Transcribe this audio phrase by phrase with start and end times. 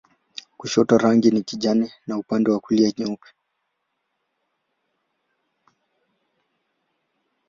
[0.57, 3.27] Kushoto rangi ni kijani na upande wa kulia nyeupe.